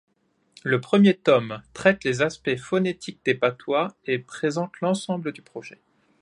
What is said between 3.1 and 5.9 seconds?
des patois et présente l'ensemble du projet.